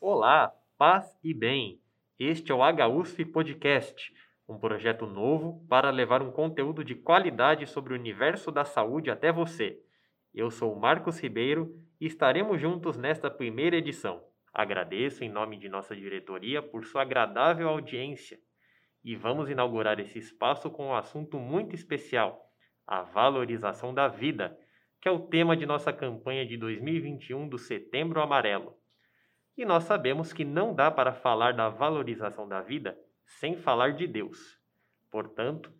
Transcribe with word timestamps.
Olá, 0.00 0.54
paz 0.78 1.18
e 1.24 1.34
bem. 1.34 1.80
Este 2.20 2.52
é 2.52 2.54
o 2.54 2.60
HUSF 2.62 3.24
Podcast, 3.24 4.12
um 4.48 4.60
projeto 4.60 5.06
novo 5.06 5.66
para 5.68 5.90
levar 5.90 6.22
um 6.22 6.30
conteúdo 6.30 6.84
de 6.84 6.94
qualidade 6.94 7.66
sobre 7.66 7.94
o 7.94 7.96
universo 7.96 8.52
da 8.52 8.64
saúde 8.64 9.10
até 9.10 9.32
você. 9.32 9.76
Eu 10.32 10.52
sou 10.52 10.76
Marcos 10.76 11.18
Ribeiro 11.18 11.76
e 12.02 12.06
estaremos 12.06 12.60
juntos 12.60 12.96
nesta 12.96 13.30
primeira 13.30 13.76
edição. 13.76 14.20
Agradeço 14.52 15.22
em 15.22 15.30
nome 15.30 15.56
de 15.56 15.68
nossa 15.68 15.94
diretoria 15.94 16.60
por 16.60 16.84
sua 16.84 17.02
agradável 17.02 17.68
audiência 17.68 18.40
e 19.04 19.14
vamos 19.14 19.48
inaugurar 19.48 20.00
esse 20.00 20.18
espaço 20.18 20.68
com 20.68 20.88
um 20.88 20.96
assunto 20.96 21.38
muito 21.38 21.76
especial: 21.76 22.44
a 22.84 23.02
valorização 23.02 23.94
da 23.94 24.08
vida, 24.08 24.58
que 25.00 25.06
é 25.06 25.12
o 25.12 25.20
tema 25.20 25.56
de 25.56 25.64
nossa 25.64 25.92
campanha 25.92 26.44
de 26.44 26.56
2021 26.56 27.48
do 27.48 27.56
Setembro 27.56 28.20
Amarelo. 28.20 28.76
E 29.56 29.64
nós 29.64 29.84
sabemos 29.84 30.32
que 30.32 30.44
não 30.44 30.74
dá 30.74 30.90
para 30.90 31.12
falar 31.12 31.52
da 31.52 31.68
valorização 31.68 32.48
da 32.48 32.60
vida 32.60 32.98
sem 33.26 33.56
falar 33.56 33.92
de 33.92 34.08
Deus. 34.08 34.58
Portanto, 35.08 35.72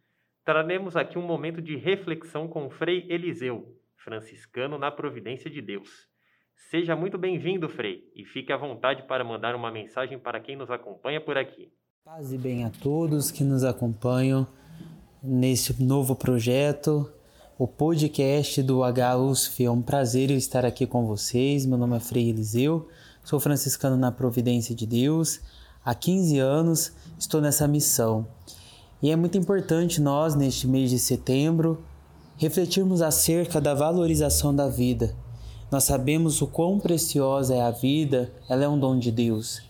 traremos 0.44 0.96
aqui 0.96 1.18
um 1.18 1.26
momento 1.26 1.60
de 1.60 1.74
reflexão 1.74 2.46
com 2.46 2.70
Frei 2.70 3.06
Eliseu, 3.08 3.76
franciscano 3.96 4.78
na 4.78 4.88
providência 4.88 5.50
de 5.50 5.60
Deus. 5.60 6.11
Seja 6.70 6.96
muito 6.96 7.18
bem-vindo, 7.18 7.68
Frei, 7.68 8.02
e 8.14 8.24
fique 8.24 8.52
à 8.52 8.56
vontade 8.56 9.02
para 9.02 9.22
mandar 9.22 9.54
uma 9.54 9.70
mensagem 9.70 10.18
para 10.18 10.40
quem 10.40 10.56
nos 10.56 10.70
acompanha 10.70 11.20
por 11.20 11.36
aqui. 11.36 11.70
Paz 12.04 12.32
e 12.32 12.38
bem 12.38 12.64
a 12.64 12.70
todos 12.70 13.30
que 13.30 13.44
nos 13.44 13.62
acompanham 13.62 14.46
nesse 15.22 15.82
novo 15.82 16.16
projeto, 16.16 17.12
o 17.58 17.68
podcast 17.68 18.62
do 18.62 18.80
HUSF. 18.80 19.64
É 19.64 19.70
um 19.70 19.82
prazer 19.82 20.30
estar 20.30 20.64
aqui 20.64 20.86
com 20.86 21.06
vocês. 21.06 21.66
Meu 21.66 21.78
nome 21.78 21.96
é 21.96 22.00
Frei 22.00 22.30
Eliseu, 22.30 22.88
sou 23.22 23.38
franciscano 23.38 23.96
na 23.96 24.10
Providência 24.10 24.74
de 24.74 24.86
Deus. 24.86 25.40
Há 25.84 25.94
15 25.94 26.38
anos 26.38 26.92
estou 27.18 27.40
nessa 27.40 27.68
missão. 27.68 28.26
E 29.02 29.10
é 29.10 29.16
muito 29.16 29.36
importante 29.36 30.00
nós, 30.00 30.34
neste 30.34 30.66
mês 30.66 30.90
de 30.90 30.98
setembro, 30.98 31.84
refletirmos 32.36 33.02
acerca 33.02 33.60
da 33.60 33.74
valorização 33.74 34.54
da 34.54 34.68
vida. 34.68 35.14
Nós 35.72 35.84
sabemos 35.84 36.42
o 36.42 36.46
quão 36.46 36.78
preciosa 36.78 37.54
é 37.54 37.62
a 37.62 37.70
vida, 37.70 38.30
ela 38.46 38.62
é 38.62 38.68
um 38.68 38.78
dom 38.78 38.98
de 38.98 39.10
Deus. 39.10 39.62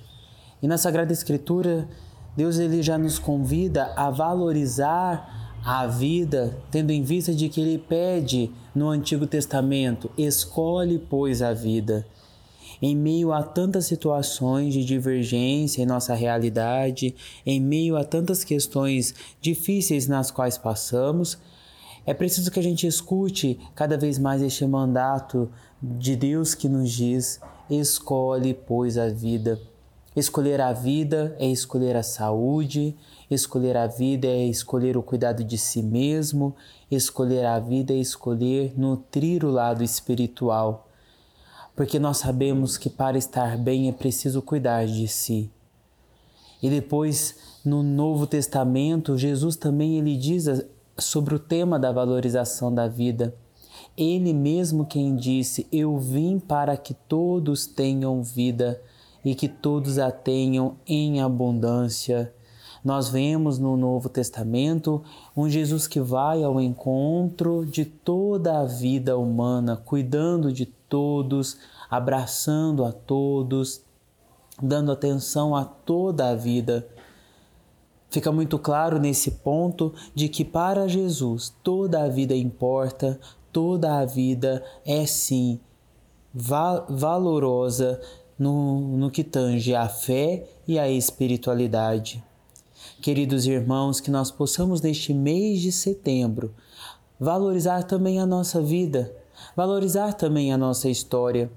E 0.61 0.67
na 0.67 0.77
Sagrada 0.77 1.12
Escritura, 1.12 1.89
Deus 2.36 2.59
ele 2.59 2.83
já 2.83 2.98
nos 2.98 3.20
convida 3.20 3.92
a 3.94 4.11
valorizar 4.11 5.55
a 5.64 5.86
vida, 5.86 6.59
tendo 6.72 6.91
em 6.91 7.05
vista 7.05 7.33
de 7.33 7.48
que 7.48 7.61
ele 7.61 7.78
pede 7.78 8.50
no 8.75 8.89
Antigo 8.89 9.28
Testamento: 9.28 10.11
escolhe, 10.19 10.98
pois, 10.98 11.41
a 11.41 11.53
vida. 11.53 12.05
Em 12.81 12.97
meio 12.97 13.33
a 13.33 13.44
tantas 13.44 13.87
situações 13.87 14.75
de 14.75 14.84
divergência 14.84 15.83
em 15.83 15.87
nossa 15.87 16.14
realidade, 16.14 17.14
em 17.47 17.61
meio 17.61 17.97
a 17.97 18.03
tantas 18.03 18.42
questões 18.42 19.14
difíceis 19.41 20.09
nas 20.09 20.33
quais 20.33 20.59
passamos, 20.59 21.39
é 22.05 22.12
preciso 22.12 22.50
que 22.50 22.59
a 22.59 22.62
gente 22.62 22.89
escute 22.89 23.56
cada 23.77 23.97
vez 23.97 24.19
mais 24.19 24.42
este 24.42 24.66
mandato 24.66 25.48
de 25.83 26.14
Deus 26.14 26.55
que 26.55 26.69
nos 26.69 26.91
diz: 26.91 27.41
escolhe, 27.69 28.55
pois, 28.55 28.97
a 28.97 29.08
vida. 29.08 29.61
Escolher 30.14 30.61
a 30.61 30.72
vida 30.72 31.34
é 31.38 31.47
escolher 31.47 31.97
a 31.97 32.02
saúde, 32.02 32.94
escolher 33.30 33.77
a 33.77 33.86
vida 33.86 34.28
é 34.28 34.47
escolher 34.47 34.97
o 34.97 35.03
cuidado 35.03 35.42
de 35.42 35.56
si 35.56 35.82
mesmo, 35.82 36.54
escolher 36.91 37.47
a 37.47 37.59
vida 37.59 37.94
é 37.94 37.97
escolher 37.97 38.75
nutrir 38.78 39.42
o 39.42 39.50
lado 39.50 39.82
espiritual 39.82 40.87
porque 41.75 41.98
nós 41.98 42.19
sabemos 42.19 42.76
que 42.76 42.91
para 42.91 43.16
estar 43.16 43.56
bem 43.56 43.88
é 43.88 43.92
preciso 43.92 44.42
cuidar 44.42 44.87
de 44.87 45.09
si. 45.09 45.50
E 46.62 46.71
depois, 46.71 47.37
no 47.65 47.82
Novo 47.82 48.26
Testamento, 48.26 49.19
Jesus 49.19 49.56
também 49.56 49.98
ele 49.98 50.16
diz 50.16 50.47
sobre 50.98 51.34
o 51.34 51.38
tema 51.38 51.78
da 51.78 51.91
valorização 51.91 52.72
da 52.72 52.87
vida. 52.87 53.34
Ele 53.97 54.32
mesmo 54.32 54.87
quem 54.87 55.15
disse: 55.16 55.66
Eu 55.70 55.98
vim 55.98 56.38
para 56.38 56.76
que 56.76 56.94
todos 56.94 57.66
tenham 57.66 58.22
vida 58.22 58.81
e 59.25 59.34
que 59.34 59.48
todos 59.48 59.98
a 59.98 60.10
tenham 60.10 60.76
em 60.87 61.20
abundância. 61.20 62.32
Nós 62.84 63.09
vemos 63.09 63.59
no 63.60 63.76
Novo 63.76 64.09
Testamento 64.09 65.03
um 65.37 65.48
Jesus 65.48 65.87
que 65.87 66.00
vai 66.00 66.42
ao 66.42 66.60
encontro 66.60 67.65
de 67.65 67.84
toda 67.84 68.59
a 68.59 68.65
vida 68.65 69.16
humana, 69.16 69.76
cuidando 69.76 70.53
de 70.53 70.66
todos, 70.66 71.56
abraçando 71.88 72.84
a 72.84 72.91
todos, 72.91 73.82
dando 74.60 74.91
atenção 74.91 75.54
a 75.54 75.65
toda 75.65 76.31
a 76.31 76.34
vida. 76.34 76.88
Fica 78.10 78.32
muito 78.32 78.59
claro 78.59 78.98
nesse 78.98 79.31
ponto 79.31 79.94
de 80.15 80.28
que 80.28 80.44
para 80.44 80.88
Jesus 80.88 81.54
toda 81.62 82.03
a 82.03 82.09
vida 82.09 82.34
importa, 82.34 83.19
toda 83.53 83.99
a 83.99 84.05
vida 84.05 84.65
é 84.85 85.05
sim 85.07 85.61
val 86.33 86.87
valorosa 86.89 88.01
no, 88.39 88.97
no 88.97 89.11
que 89.11 89.23
tange 89.23 89.75
a 89.75 89.89
fé 89.89 90.45
e 90.67 90.79
a 90.79 90.91
espiritualidade. 90.91 92.23
Queridos 93.01 93.47
irmãos, 93.47 94.01
que 94.01 94.11
nós 94.11 94.31
possamos 94.31 94.81
neste 94.81 95.13
mês 95.13 95.61
de 95.61 95.71
setembro 95.71 96.55
valorizar 97.19 97.85
também 97.85 98.19
a 98.19 98.27
nossa 98.27 98.61
vida, 98.61 99.15
valorizar 99.57 100.15
também 100.15 100.53
a 100.53 100.59
nossa 100.59 100.89
história 100.89 101.51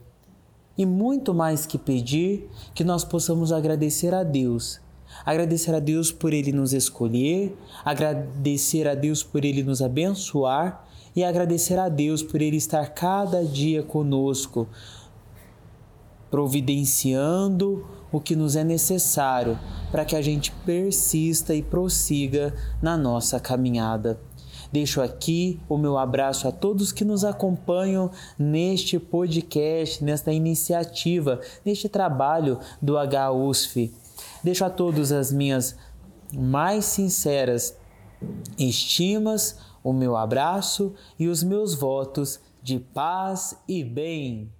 e 0.77 0.85
muito 0.85 1.33
mais 1.33 1.65
que 1.65 1.77
pedir, 1.77 2.49
que 2.73 2.83
nós 2.83 3.03
possamos 3.03 3.51
agradecer 3.51 4.13
a 4.13 4.23
Deus. 4.23 4.79
Agradecer 5.25 5.73
a 5.73 5.79
Deus 5.79 6.11
por 6.11 6.33
Ele 6.33 6.51
nos 6.51 6.73
escolher, 6.73 7.57
agradecer 7.85 8.87
a 8.87 8.93
Deus 8.93 9.23
por 9.23 9.45
Ele 9.45 9.63
nos 9.63 9.81
abençoar 9.81 10.85
e 11.15 11.23
agradecer 11.23 11.79
a 11.79 11.87
Deus 11.89 12.21
por 12.21 12.41
Ele 12.41 12.57
estar 12.57 12.87
cada 12.89 13.43
dia 13.43 13.81
conosco, 13.81 14.67
providenciando 16.29 17.87
o 18.11 18.19
que 18.19 18.35
nos 18.35 18.55
é 18.55 18.63
necessário 18.63 19.57
para 19.91 20.03
que 20.03 20.15
a 20.15 20.21
gente 20.21 20.51
persista 20.65 21.53
e 21.53 21.61
prossiga 21.61 22.53
na 22.81 22.97
nossa 22.97 23.39
caminhada. 23.39 24.19
Deixo 24.71 25.01
aqui 25.01 25.59
o 25.69 25.77
meu 25.77 25.97
abraço 25.97 26.47
a 26.47 26.51
todos 26.51 26.91
que 26.91 27.05
nos 27.05 27.23
acompanham 27.23 28.11
neste 28.37 28.99
podcast, 28.99 30.03
nesta 30.03 30.33
iniciativa, 30.33 31.39
neste 31.63 31.87
trabalho 31.87 32.59
do 32.81 32.95
HUSF. 32.97 33.93
Deixo 34.43 34.65
a 34.65 34.69
todos 34.69 35.11
as 35.11 35.31
minhas 35.31 35.77
mais 36.33 36.85
sinceras 36.85 37.77
estimas, 38.57 39.57
o 39.85 39.93
meu 39.93 40.17
abraço 40.17 40.95
e 41.19 41.27
os 41.27 41.43
meus 41.43 41.79
votos 41.79 42.43
de 42.59 42.79
paz 42.79 43.63
e 43.69 43.83
bem. 43.83 44.51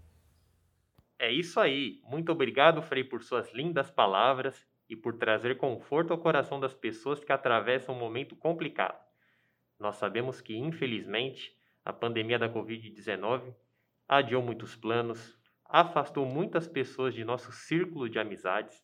É 1.18 1.32
isso 1.32 1.60
aí. 1.60 2.00
Muito 2.04 2.32
obrigado, 2.32 2.80
Frei, 2.84 3.04
por 3.04 3.24
suas 3.24 3.52
lindas 3.52 3.90
palavras 3.90 4.68
e 4.88 4.96
por 4.96 5.18
trazer 5.18 5.58
conforto 5.58 6.14
ao 6.14 6.20
coração 6.20 6.60
das 6.60 6.76
pessoas 6.76 7.24
que 7.24 7.32
atravessam 7.32 7.96
um 7.96 7.98
momento 7.98 8.36
complicado. 8.36 9.04
Nós 9.80 9.96
sabemos 9.96 10.42
que, 10.42 10.56
infelizmente, 10.56 11.58
a 11.84 11.92
pandemia 11.92 12.38
da 12.38 12.48
Covid-19 12.48 13.52
adiou 14.08 14.44
muitos 14.44 14.76
planos, 14.76 15.40
afastou 15.66 16.24
muitas 16.24 16.68
pessoas 16.68 17.16
de 17.16 17.26
nosso 17.26 17.52
círculo 17.52 18.08
de 18.08 18.20
amizades 18.20 18.80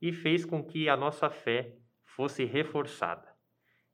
e 0.00 0.12
fez 0.12 0.44
com 0.44 0.64
que 0.64 0.88
a 0.88 0.96
nossa 0.96 1.28
fé 1.28 1.74
fosse 2.04 2.44
reforçada. 2.44 3.34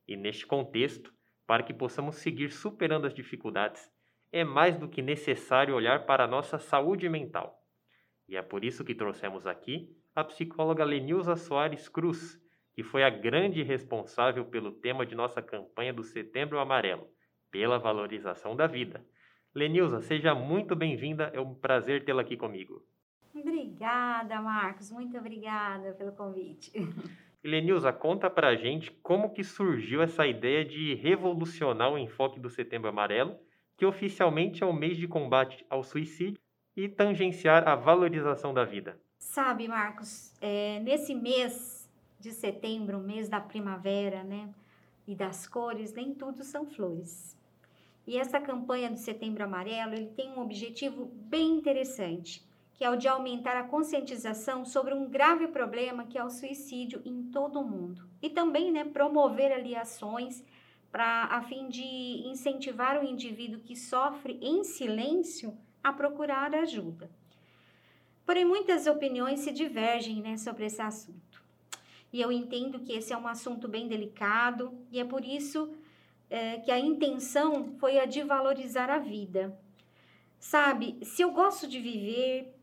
E 0.07 0.19
neste 0.19 0.47
contexto, 0.47 1.17
para 1.49 1.63
que 1.63 1.73
possamos 1.73 2.17
seguir 2.17 2.51
superando 2.51 3.07
as 3.07 3.15
dificuldades, 3.15 3.91
é 4.31 4.45
mais 4.45 4.77
do 4.77 4.87
que 4.87 5.01
necessário 5.01 5.75
olhar 5.75 6.05
para 6.05 6.25
a 6.25 6.27
nossa 6.27 6.59
saúde 6.59 7.09
mental. 7.09 7.59
E 8.29 8.37
é 8.37 8.43
por 8.43 8.67
isso 8.67 8.85
que 8.85 8.95
trouxemos 8.95 9.47
aqui 9.47 9.89
a 10.15 10.23
psicóloga 10.23 10.85
Lenilza 10.85 11.37
Soares 11.37 11.89
Cruz, 11.89 12.39
que 12.75 12.83
foi 12.83 13.03
a 13.03 13.09
grande 13.09 13.63
responsável 13.63 14.45
pelo 14.45 14.73
tema 14.73 15.07
de 15.07 15.15
nossa 15.15 15.41
campanha 15.41 15.91
do 15.91 16.03
Setembro 16.03 16.59
Amarelo, 16.59 17.09
pela 17.51 17.79
valorização 17.79 18.55
da 18.55 18.67
vida. 18.67 19.03
Lenilza, 19.55 20.03
seja 20.03 20.35
muito 20.35 20.77
bem-vinda, 20.77 21.31
é 21.33 21.41
um 21.41 21.55
prazer 21.55 22.05
tê-la 22.05 22.21
aqui 22.21 22.37
comigo. 22.37 22.85
Obrigada, 23.35 24.43
Marcos, 24.43 24.91
muito 24.91 25.17
obrigada 25.17 25.95
pelo 25.95 26.13
convite. 26.13 26.73
Lenilza, 27.45 27.93
conta 27.93 28.29
pra 28.29 28.57
gente 28.57 28.91
como 29.03 29.33
que 29.33 29.45
surgiu 29.45 30.03
essa 30.03 30.27
ideia 30.27 30.65
de 30.65 30.95
revolucionar 30.95 31.93
o 31.93 31.99
enfoque 31.99 32.41
do 32.41 32.51
Setembro 32.51 32.89
Amarelo, 32.89 33.39
que 33.77 33.87
oficialmente 33.87 34.63
é 34.63 34.67
o 34.67 34.73
mês 34.73 34.97
de 34.97 35.07
combate 35.07 35.65
ao 35.71 35.85
suicídio, 35.85 36.41
e 36.77 36.89
tangenciar 36.89 37.67
a 37.69 37.75
valorização 37.75 38.55
da 38.55 38.65
vida? 38.65 39.01
Sabe, 39.19 39.67
Marcos, 39.67 40.33
é, 40.41 40.79
nesse 40.79 41.13
mês 41.13 41.91
de 42.21 42.31
setembro, 42.31 43.01
mês 43.01 43.29
da 43.29 43.41
primavera, 43.41 44.23
né, 44.23 44.49
e 45.07 45.15
das 45.15 45.49
cores, 45.49 45.93
nem 45.93 46.15
tudo 46.15 46.45
são 46.45 46.67
flores. 46.67 47.37
E 48.07 48.17
essa 48.17 48.41
campanha 48.41 48.91
do 48.91 48.97
Setembro 48.97 49.43
Amarelo, 49.43 49.95
ele 49.95 50.07
tem 50.07 50.31
um 50.31 50.41
objetivo 50.41 51.07
bem 51.07 51.59
interessante, 51.59 52.48
que 52.79 52.85
é 52.85 52.91
o 52.91 52.97
de 52.97 53.09
aumentar 53.09 53.57
a 53.57 53.65
conscientização 53.65 54.65
sobre 54.65 54.95
um 54.95 55.11
grave 55.11 55.49
problema 55.49 56.07
que 56.07 56.17
é 56.17 56.23
o 56.23 56.31
suicídio 56.31 57.03
em 57.05 57.25
todo 57.25 57.59
o 57.59 57.65
mundo. 57.65 58.09
E 58.23 58.31
também, 58.31 58.71
né, 58.71 58.85
promover 58.85 59.51
ali 59.51 59.75
ações 59.75 60.45
para 60.93 61.25
a 61.25 61.43
fim 61.43 61.69
de 61.69 61.83
incentivar 62.25 62.97
o 62.97 63.05
indivíduo 63.05 63.61
que 63.61 63.75
sofre 63.75 64.39
em 64.41 64.63
silêncio 64.63 65.59
a 65.83 65.93
procurar 65.93 66.55
ajuda. 66.55 67.11
Porém, 68.25 68.45
muitas 68.45 68.87
opiniões 68.87 69.41
se 69.41 69.51
divergem 69.51 70.23
né, 70.23 70.37
sobre 70.37 70.67
esse 70.67 70.81
assunto. 70.81 71.43
E 72.13 72.21
eu 72.21 72.31
entendo 72.31 72.79
que 72.79 72.93
esse 72.93 73.13
é 73.13 73.19
um 73.19 73.27
assunto 73.27 73.67
bem 73.67 73.89
delicado 73.89 74.73
e 74.93 75.01
é 75.01 75.05
por 75.05 75.25
isso 75.25 75.75
é, 76.31 76.59
que 76.59 76.71
a 76.71 76.79
intenção 76.79 77.75
foi 77.81 77.99
a 77.99 78.07
de 78.07 78.23
valorizar 78.23 78.89
a 78.89 79.01
vida. 79.01 79.59
Sabe, 80.39 80.97
se 81.03 81.23
eu 81.23 81.33
gosto 81.33 81.67
de 81.67 81.81
viver, 81.81 82.55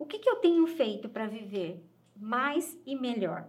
o 0.00 0.06
que, 0.06 0.18
que 0.18 0.30
eu 0.30 0.36
tenho 0.36 0.66
feito 0.66 1.10
para 1.10 1.26
viver 1.26 1.84
mais 2.16 2.76
e 2.86 2.96
melhor? 2.96 3.46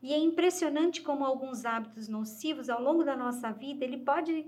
E 0.00 0.14
é 0.14 0.18
impressionante 0.18 1.02
como 1.02 1.24
alguns 1.24 1.64
hábitos 1.64 2.06
nocivos 2.06 2.70
ao 2.70 2.80
longo 2.80 3.02
da 3.02 3.16
nossa 3.16 3.50
vida, 3.50 3.84
ele 3.84 3.96
pode 3.96 4.46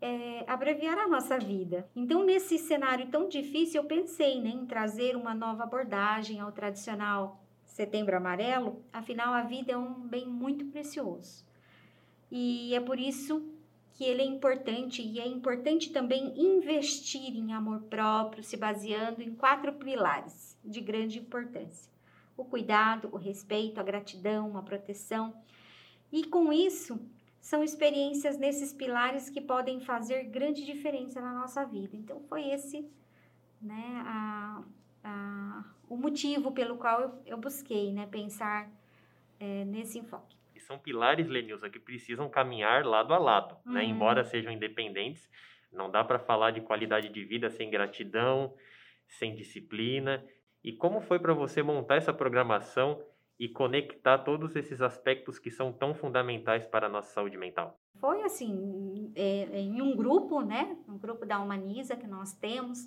é, 0.00 0.44
abreviar 0.46 0.96
a 0.96 1.08
nossa 1.08 1.36
vida. 1.36 1.90
Então, 1.96 2.24
nesse 2.24 2.56
cenário 2.58 3.08
tão 3.08 3.28
difícil, 3.28 3.82
eu 3.82 3.88
pensei 3.88 4.40
né, 4.40 4.50
em 4.50 4.66
trazer 4.66 5.16
uma 5.16 5.34
nova 5.34 5.64
abordagem 5.64 6.38
ao 6.38 6.52
tradicional 6.52 7.42
Setembro 7.64 8.16
Amarelo, 8.16 8.80
afinal, 8.92 9.34
a 9.34 9.42
vida 9.42 9.72
é 9.72 9.76
um 9.76 9.94
bem 9.94 10.26
muito 10.26 10.64
precioso. 10.66 11.44
E 12.30 12.72
é 12.72 12.80
por 12.80 13.00
isso 13.00 13.42
que 13.98 14.04
ele 14.04 14.22
é 14.22 14.24
importante 14.24 15.02
e 15.02 15.18
é 15.18 15.26
importante 15.26 15.90
também 15.90 16.32
investir 16.40 17.36
em 17.36 17.52
amor 17.52 17.82
próprio, 17.82 18.44
se 18.44 18.56
baseando 18.56 19.20
em 19.20 19.34
quatro 19.34 19.72
pilares 19.72 20.56
de 20.64 20.80
grande 20.80 21.18
importância: 21.18 21.90
o 22.36 22.44
cuidado, 22.44 23.08
o 23.10 23.16
respeito, 23.16 23.80
a 23.80 23.82
gratidão, 23.82 24.56
a 24.56 24.62
proteção. 24.62 25.34
E 26.12 26.22
com 26.22 26.52
isso, 26.52 27.00
são 27.40 27.64
experiências 27.64 28.38
nesses 28.38 28.72
pilares 28.72 29.28
que 29.28 29.40
podem 29.40 29.80
fazer 29.80 30.22
grande 30.28 30.64
diferença 30.64 31.20
na 31.20 31.32
nossa 31.32 31.64
vida. 31.64 31.96
Então, 31.96 32.20
foi 32.28 32.50
esse 32.50 32.88
né, 33.60 34.00
a, 34.06 34.62
a, 35.02 35.64
o 35.88 35.96
motivo 35.96 36.52
pelo 36.52 36.76
qual 36.76 37.00
eu, 37.00 37.22
eu 37.26 37.36
busquei 37.36 37.92
né, 37.92 38.06
pensar 38.06 38.70
é, 39.40 39.64
nesse 39.64 39.98
enfoque 39.98 40.37
são 40.68 40.78
pilares, 40.78 41.26
Lenilza, 41.26 41.70
que 41.70 41.80
precisam 41.80 42.28
caminhar 42.28 42.84
lado 42.84 43.14
a 43.14 43.18
lado, 43.18 43.54
né? 43.54 43.60
uhum. 43.64 43.72
né? 43.72 43.84
Embora 43.84 44.22
sejam 44.22 44.52
independentes, 44.52 45.28
não 45.72 45.90
dá 45.90 46.04
para 46.04 46.18
falar 46.18 46.50
de 46.50 46.60
qualidade 46.60 47.08
de 47.08 47.24
vida 47.24 47.48
sem 47.48 47.70
gratidão, 47.70 48.54
sem 49.06 49.34
disciplina. 49.34 50.22
E 50.62 50.72
como 50.72 51.00
foi 51.00 51.18
para 51.18 51.32
você 51.32 51.62
montar 51.62 51.96
essa 51.96 52.12
programação 52.12 53.02
e 53.40 53.48
conectar 53.48 54.18
todos 54.18 54.54
esses 54.56 54.82
aspectos 54.82 55.38
que 55.38 55.50
são 55.50 55.72
tão 55.72 55.94
fundamentais 55.94 56.66
para 56.66 56.86
a 56.86 56.90
nossa 56.90 57.14
saúde 57.14 57.38
mental? 57.38 57.78
Foi 57.98 58.22
assim, 58.22 59.10
é, 59.16 59.60
em 59.60 59.80
um 59.80 59.96
grupo, 59.96 60.42
né? 60.42 60.76
Um 60.86 60.98
grupo 60.98 61.24
da 61.24 61.40
Humaniza 61.40 61.96
que 61.96 62.06
nós 62.06 62.34
temos, 62.34 62.86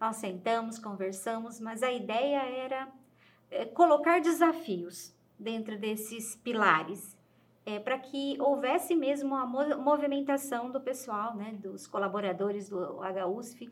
nós 0.00 0.16
sentamos, 0.16 0.76
conversamos, 0.78 1.60
mas 1.60 1.82
a 1.82 1.92
ideia 1.92 2.42
era 2.42 2.92
é, 3.48 3.64
colocar 3.64 4.20
desafios 4.20 5.14
dentro 5.42 5.78
desses 5.78 6.36
pilares, 6.36 7.16
é, 7.64 7.78
para 7.78 7.98
que 7.98 8.36
houvesse 8.40 8.94
mesmo 8.94 9.34
a 9.34 9.46
movimentação 9.46 10.70
do 10.70 10.80
pessoal, 10.80 11.36
né, 11.36 11.52
dos 11.60 11.86
colaboradores 11.86 12.68
do 12.68 12.78
HUSF, 12.78 13.70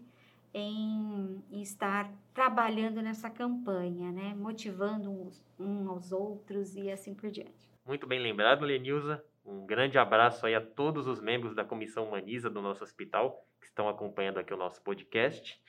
em, 0.52 1.42
em 1.50 1.62
estar 1.62 2.12
trabalhando 2.34 3.00
nessa 3.00 3.30
campanha, 3.30 4.10
né, 4.12 4.34
motivando 4.34 5.10
uns, 5.10 5.44
uns 5.58 5.86
aos 5.86 6.12
outros 6.12 6.76
e 6.76 6.90
assim 6.90 7.14
por 7.14 7.30
diante. 7.30 7.70
Muito 7.86 8.06
bem 8.06 8.20
lembrado, 8.20 8.64
Lenilza. 8.64 9.24
Um 9.44 9.64
grande 9.66 9.98
abraço 9.98 10.46
aí 10.46 10.54
a 10.54 10.60
todos 10.60 11.06
os 11.06 11.20
membros 11.20 11.54
da 11.54 11.64
Comissão 11.64 12.06
Humaniza 12.06 12.50
do 12.50 12.60
nosso 12.60 12.84
hospital 12.84 13.44
que 13.60 13.66
estão 13.66 13.88
acompanhando 13.88 14.38
aqui 14.38 14.52
o 14.52 14.56
nosso 14.56 14.82
podcast. 14.82 15.60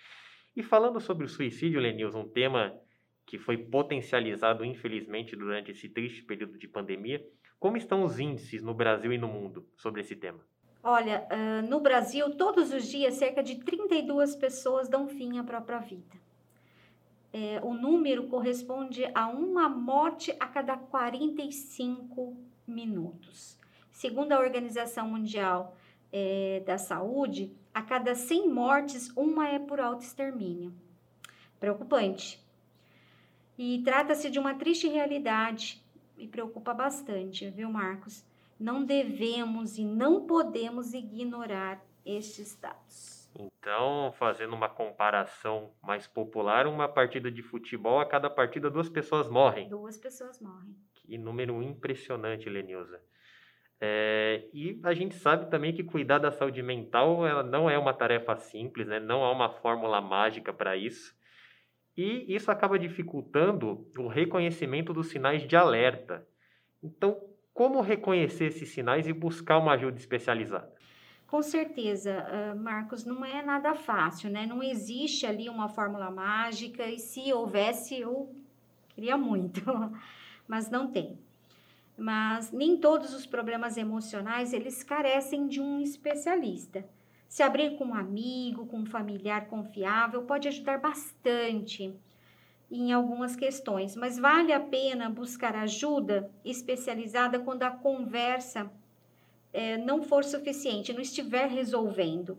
E 0.55 0.61
falando 0.61 0.99
sobre 0.99 1.25
o 1.25 1.29
suicídio, 1.29 1.79
Lenilza, 1.79 2.17
um 2.17 2.27
tema 2.27 2.77
que 3.31 3.39
foi 3.39 3.57
potencializado, 3.57 4.65
infelizmente, 4.65 5.37
durante 5.37 5.71
esse 5.71 5.87
triste 5.87 6.21
período 6.21 6.57
de 6.57 6.67
pandemia. 6.67 7.25
Como 7.57 7.77
estão 7.77 8.03
os 8.03 8.19
índices 8.19 8.61
no 8.61 8.73
Brasil 8.73 9.13
e 9.13 9.17
no 9.17 9.29
mundo 9.29 9.65
sobre 9.77 10.01
esse 10.01 10.17
tema? 10.17 10.41
Olha, 10.83 11.25
uh, 11.31 11.65
no 11.65 11.79
Brasil, 11.79 12.35
todos 12.35 12.73
os 12.73 12.85
dias, 12.89 13.13
cerca 13.13 13.41
de 13.41 13.55
32 13.63 14.35
pessoas 14.35 14.89
dão 14.89 15.07
fim 15.07 15.39
à 15.39 15.45
própria 15.45 15.79
vida. 15.79 16.19
É, 17.31 17.61
o 17.63 17.73
número 17.73 18.27
corresponde 18.27 19.09
a 19.15 19.29
uma 19.29 19.69
morte 19.69 20.35
a 20.37 20.47
cada 20.47 20.75
45 20.75 22.35
minutos. 22.67 23.57
Segundo 23.93 24.33
a 24.33 24.39
Organização 24.41 25.07
Mundial 25.07 25.77
é, 26.11 26.61
da 26.65 26.77
Saúde, 26.77 27.55
a 27.73 27.81
cada 27.81 28.13
100 28.13 28.49
mortes, 28.49 29.09
uma 29.15 29.47
é 29.47 29.57
por 29.57 29.79
autoextermínio. 29.79 30.73
Preocupante. 31.61 32.40
E 33.63 33.79
trata-se 33.83 34.27
de 34.31 34.39
uma 34.39 34.55
triste 34.55 34.87
realidade, 34.87 35.79
me 36.17 36.27
preocupa 36.27 36.73
bastante, 36.73 37.47
viu, 37.51 37.69
Marcos? 37.69 38.25
Não 38.59 38.83
devemos 38.83 39.77
e 39.77 39.85
não 39.85 40.25
podemos 40.25 40.95
ignorar 40.95 41.79
estes 42.03 42.59
dados. 42.59 43.29
Então, 43.35 44.11
fazendo 44.17 44.55
uma 44.55 44.67
comparação 44.67 45.69
mais 45.79 46.07
popular, 46.07 46.65
uma 46.65 46.87
partida 46.87 47.29
de 47.29 47.43
futebol, 47.43 47.99
a 47.99 48.05
cada 48.07 48.31
partida 48.31 48.67
duas 48.67 48.89
pessoas 48.89 49.27
morrem. 49.27 49.69
Duas 49.69 49.95
pessoas 49.95 50.41
morrem. 50.41 50.75
Que 50.95 51.15
número 51.15 51.61
impressionante, 51.61 52.49
Lenilza. 52.49 52.99
É, 53.79 54.43
e 54.51 54.79
a 54.81 54.95
gente 54.95 55.13
sabe 55.13 55.51
também 55.51 55.71
que 55.71 55.83
cuidar 55.83 56.17
da 56.17 56.31
saúde 56.31 56.63
mental 56.63 57.27
ela 57.27 57.43
não 57.43 57.69
é 57.69 57.77
uma 57.77 57.93
tarefa 57.93 58.35
simples, 58.37 58.87
né? 58.87 58.99
não 58.99 59.23
há 59.23 59.31
uma 59.31 59.51
fórmula 59.51 60.01
mágica 60.01 60.51
para 60.51 60.75
isso. 60.75 61.15
E 62.01 62.33
isso 62.33 62.49
acaba 62.49 62.79
dificultando 62.79 63.87
o 63.95 64.07
reconhecimento 64.07 64.91
dos 64.91 65.09
sinais 65.09 65.47
de 65.47 65.55
alerta. 65.55 66.27
Então, 66.81 67.21
como 67.53 67.79
reconhecer 67.79 68.45
esses 68.45 68.69
sinais 68.69 69.07
e 69.07 69.13
buscar 69.13 69.59
uma 69.59 69.73
ajuda 69.73 69.99
especializada? 69.99 70.73
Com 71.27 71.43
certeza, 71.43 72.25
Marcos, 72.57 73.05
não 73.05 73.23
é 73.23 73.43
nada 73.43 73.75
fácil, 73.75 74.31
né? 74.31 74.47
Não 74.47 74.63
existe 74.63 75.27
ali 75.27 75.47
uma 75.47 75.69
fórmula 75.69 76.09
mágica 76.09 76.87
e 76.87 76.97
se 76.97 77.31
houvesse, 77.31 77.99
eu 77.99 78.35
queria 78.89 79.15
muito, 79.15 79.61
mas 80.47 80.71
não 80.71 80.91
tem. 80.91 81.19
Mas 81.95 82.51
nem 82.51 82.77
todos 82.77 83.13
os 83.13 83.27
problemas 83.27 83.77
emocionais, 83.77 84.53
eles 84.53 84.81
carecem 84.81 85.47
de 85.47 85.61
um 85.61 85.79
especialista. 85.79 86.83
Se 87.31 87.41
abrir 87.41 87.77
com 87.77 87.85
um 87.85 87.93
amigo, 87.95 88.65
com 88.65 88.79
um 88.79 88.85
familiar 88.85 89.47
confiável, 89.47 90.23
pode 90.23 90.49
ajudar 90.49 90.79
bastante 90.79 91.95
em 92.69 92.91
algumas 92.91 93.37
questões, 93.37 93.95
mas 93.95 94.19
vale 94.19 94.51
a 94.51 94.59
pena 94.59 95.09
buscar 95.09 95.55
ajuda 95.55 96.29
especializada 96.43 97.39
quando 97.39 97.63
a 97.63 97.71
conversa 97.71 98.69
é, 99.53 99.77
não 99.77 100.03
for 100.03 100.25
suficiente, 100.25 100.91
não 100.91 100.99
estiver 100.99 101.47
resolvendo. 101.47 102.37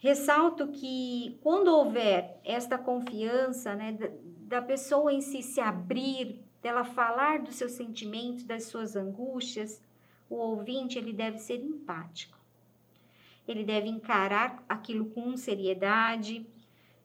Ressalto 0.00 0.66
que 0.66 1.38
quando 1.40 1.68
houver 1.68 2.40
esta 2.44 2.76
confiança, 2.76 3.76
né, 3.76 3.96
da, 4.40 4.60
pessoa 4.60 5.12
em 5.12 5.20
si 5.20 5.40
se 5.40 5.60
abrir, 5.60 6.40
dela 6.60 6.82
falar 6.82 7.42
dos 7.42 7.54
seus 7.54 7.72
sentimentos, 7.72 8.42
das 8.42 8.64
suas 8.64 8.96
angústias, 8.96 9.80
o 10.28 10.34
ouvinte 10.34 10.98
ele 10.98 11.12
deve 11.12 11.38
ser 11.38 11.60
empático 11.62 12.39
ele 13.50 13.64
deve 13.64 13.88
encarar 13.88 14.64
aquilo 14.68 15.06
com 15.06 15.36
seriedade 15.36 16.46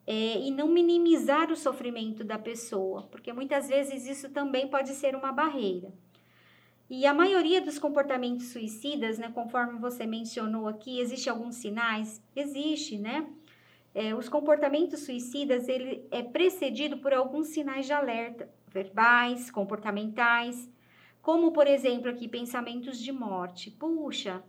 é, 0.06 0.40
e 0.40 0.52
não 0.52 0.68
minimizar 0.68 1.52
o 1.52 1.56
sofrimento 1.56 2.24
da 2.24 2.38
pessoa, 2.38 3.04
porque 3.12 3.34
muitas 3.34 3.68
vezes 3.68 4.06
isso 4.06 4.30
também 4.30 4.68
pode 4.68 4.90
ser 4.90 5.16
uma 5.16 5.32
barreira. 5.32 5.92
E 6.88 7.06
a 7.08 7.14
maioria 7.14 7.62
dos 7.62 7.80
comportamentos 7.80 8.50
suicidas, 8.50 9.18
né, 9.18 9.32
conforme 9.34 9.80
você 9.80 10.06
mencionou 10.06 10.68
aqui, 10.68 11.00
existe 11.00 11.30
alguns 11.30 11.56
sinais? 11.56 12.22
Existe, 12.36 12.98
né? 12.98 13.28
É, 13.94 14.14
os 14.14 14.30
comportamentos 14.30 15.00
suicidas, 15.00 15.68
ele 15.68 16.06
é 16.12 16.22
precedido 16.22 16.98
por 16.98 17.12
alguns 17.12 17.48
sinais 17.48 17.88
de 17.88 17.94
alerta, 17.94 18.48
verbais, 18.68 19.50
comportamentais, 19.50 20.70
como, 21.22 21.52
por 21.52 21.66
exemplo, 21.66 22.08
aqui, 22.08 22.28
pensamentos 22.28 23.00
de 23.00 23.12
morte. 23.12 23.72
Puxa, 23.72 24.44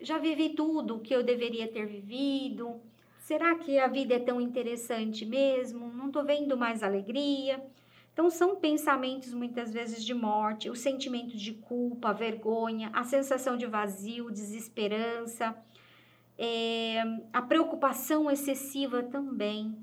já 0.00 0.18
vivi 0.18 0.50
tudo 0.50 0.96
o 0.96 1.00
que 1.00 1.14
eu 1.14 1.22
deveria 1.22 1.68
ter 1.68 1.86
vivido, 1.86 2.80
Será 3.28 3.54
que 3.56 3.78
a 3.78 3.86
vida 3.86 4.14
é 4.14 4.18
tão 4.18 4.40
interessante 4.40 5.26
mesmo? 5.26 5.92
Não 5.92 6.06
estou 6.06 6.24
vendo 6.24 6.56
mais 6.56 6.82
alegria. 6.82 7.62
Então, 8.10 8.30
são 8.30 8.56
pensamentos 8.56 9.34
muitas 9.34 9.70
vezes 9.70 10.02
de 10.02 10.14
morte, 10.14 10.70
o 10.70 10.74
sentimento 10.74 11.36
de 11.36 11.52
culpa, 11.52 12.14
vergonha, 12.14 12.88
a 12.94 13.04
sensação 13.04 13.58
de 13.58 13.66
vazio, 13.66 14.30
desesperança, 14.30 15.54
é, 16.38 17.02
a 17.30 17.42
preocupação 17.42 18.30
excessiva 18.30 19.02
também, 19.02 19.76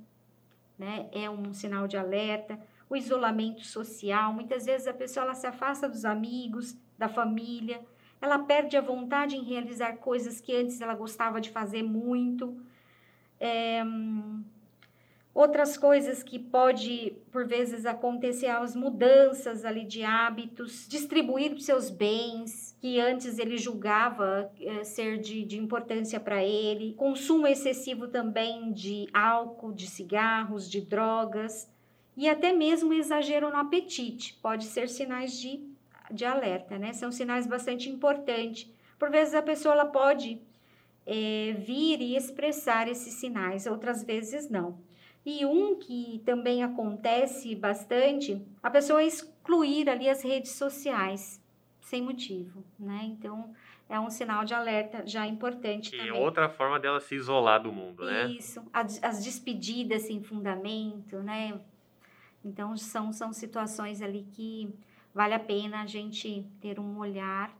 né? 0.75 1.07
É 1.11 1.29
um 1.29 1.53
sinal 1.53 1.87
de 1.87 1.97
alerta. 1.97 2.59
O 2.89 2.95
isolamento 2.95 3.63
social, 3.63 4.33
muitas 4.33 4.65
vezes 4.65 4.87
a 4.87 4.93
pessoa 4.93 5.23
ela 5.23 5.35
se 5.35 5.45
afasta 5.45 5.87
dos 5.87 6.03
amigos, 6.03 6.75
da 6.97 7.07
família, 7.07 7.79
ela 8.21 8.39
perde 8.39 8.77
a 8.77 8.81
vontade 8.81 9.35
em 9.35 9.43
realizar 9.43 9.97
coisas 9.97 10.41
que 10.41 10.55
antes 10.55 10.81
ela 10.81 10.95
gostava 10.95 11.39
de 11.39 11.49
fazer 11.49 11.83
muito. 11.83 12.57
É, 13.39 13.83
outras 15.35 15.77
coisas 15.77 16.23
que 16.23 16.39
pode, 16.39 17.13
por 17.29 17.45
vezes, 17.45 17.85
acontecer, 17.85 18.47
as 18.47 18.73
mudanças 18.73 19.65
ali 19.65 19.85
de 19.85 20.01
hábitos, 20.01 20.87
distribuir 20.87 21.59
seus 21.59 21.89
bens, 21.89 22.75
que 22.79 23.01
antes 23.01 23.37
ele 23.37 23.57
julgava 23.57 24.49
é, 24.61 24.85
ser 24.85 25.19
de, 25.19 25.43
de 25.43 25.59
importância 25.59 26.21
para 26.21 26.41
ele, 26.41 26.93
consumo 26.93 27.45
excessivo 27.45 28.07
também 28.07 28.71
de 28.71 29.07
álcool, 29.13 29.73
de 29.73 29.87
cigarros, 29.87 30.69
de 30.69 30.79
drogas, 30.79 31.69
e 32.15 32.29
até 32.29 32.53
mesmo 32.53 32.93
exagero 32.93 33.49
no 33.49 33.57
apetite, 33.57 34.39
pode 34.41 34.63
ser 34.63 34.87
sinais 34.87 35.37
de 35.37 35.74
de 36.11 36.25
alerta, 36.25 36.77
né? 36.77 36.93
São 36.93 37.11
sinais 37.11 37.47
bastante 37.47 37.89
importantes. 37.89 38.71
Por 38.97 39.09
vezes 39.09 39.33
a 39.33 39.41
pessoa 39.41 39.73
ela 39.73 39.85
pode 39.85 40.41
é, 41.05 41.53
vir 41.57 42.01
e 42.01 42.15
expressar 42.15 42.87
esses 42.87 43.13
sinais, 43.15 43.67
outras 43.67 44.03
vezes 44.03 44.49
não. 44.49 44.79
E 45.25 45.45
um 45.45 45.75
que 45.75 46.21
também 46.25 46.63
acontece 46.63 47.55
bastante, 47.55 48.45
a 48.61 48.69
pessoa 48.69 49.03
excluir 49.03 49.89
ali 49.89 50.07
as 50.07 50.23
redes 50.23 50.51
sociais 50.51 51.41
sem 51.81 52.01
motivo, 52.01 52.63
né? 52.79 53.01
Então 53.03 53.53
é 53.87 53.99
um 53.99 54.09
sinal 54.09 54.45
de 54.45 54.53
alerta 54.53 55.03
já 55.05 55.25
importante 55.27 55.91
que 55.91 55.97
também. 55.97 56.11
é 56.11 56.13
outra 56.13 56.49
forma 56.49 56.79
dela 56.79 56.99
se 56.99 57.15
isolar 57.15 57.61
do 57.61 57.71
mundo, 57.71 58.05
né? 58.05 58.27
Isso, 58.27 58.63
as, 58.73 59.03
as 59.03 59.23
despedidas 59.23 60.03
sem 60.03 60.21
fundamento, 60.21 61.17
né? 61.17 61.59
Então 62.43 62.77
são 62.77 63.11
são 63.11 63.33
situações 63.33 64.01
ali 64.01 64.27
que 64.31 64.71
vale 65.15 65.33
a 65.33 65.39
pena 65.39 65.81
a 65.81 65.85
gente 65.85 66.45
ter 66.59 66.77
um 66.77 66.99
olhar 66.99 67.57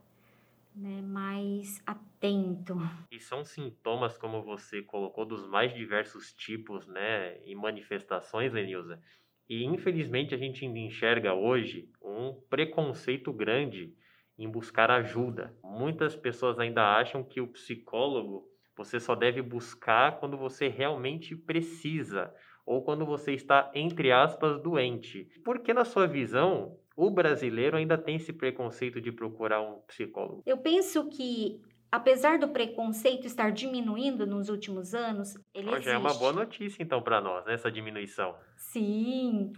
né, 0.76 1.02
mais 1.02 1.82
atento. 1.88 2.78
E 3.10 3.18
são 3.18 3.46
sintomas, 3.46 4.18
como 4.18 4.44
você 4.44 4.82
colocou, 4.82 5.26
dos 5.26 5.48
mais 5.48 5.74
diversos 5.74 6.34
tipos 6.34 6.86
né, 6.86 7.40
e 7.46 7.56
manifestações, 7.56 8.52
Lenilza. 8.52 9.02
E 9.48 9.64
infelizmente 9.64 10.36
a 10.36 10.38
gente 10.38 10.66
enxerga 10.66 11.34
hoje 11.34 11.90
um 12.04 12.34
preconceito 12.50 13.32
grande 13.32 13.94
em 14.38 14.50
buscar 14.50 14.92
ajuda. 14.92 15.56
Muitas 15.64 16.14
pessoas 16.14 16.60
ainda 16.60 16.98
acham 16.98 17.24
que 17.24 17.40
o 17.40 17.48
psicólogo 17.48 18.50
você 18.76 19.00
só 19.00 19.16
deve 19.16 19.42
buscar 19.42 20.20
quando 20.20 20.36
você 20.36 20.68
realmente 20.68 21.38
precisa 21.38 22.34
ou 22.66 22.84
quando 22.84 23.06
você 23.06 23.32
está, 23.34 23.72
entre 23.74 24.12
aspas, 24.12 24.62
doente. 24.62 25.30
Porque, 25.46 25.74
na 25.74 25.86
sua 25.86 26.08
visão, 26.08 26.78
o 26.96 27.10
brasileiro 27.10 27.76
ainda 27.76 27.98
tem 27.98 28.16
esse 28.16 28.32
preconceito 28.32 29.02
de 29.02 29.12
procurar 29.12 29.62
um 29.62 29.82
psicólogo? 29.82 30.42
Eu 30.46 30.58
penso 30.58 31.08
que, 31.10 31.62
apesar 31.92 32.40
do 32.40 32.48
preconceito 32.50 33.28
estar 33.28 33.52
diminuindo 33.52 34.26
nos 34.26 34.50
últimos 34.50 34.94
anos, 34.94 35.36
ele 35.54 35.70
Já 35.70 35.74
existe. 35.74 35.90
é 35.90 35.98
uma 35.98 36.14
boa 36.14 36.32
notícia, 36.32 36.82
então, 36.82 37.02
para 37.02 37.20
nós, 37.20 37.46
né, 37.46 37.54
essa 37.54 37.72
diminuição. 37.72 38.36
Sim. 38.56 39.52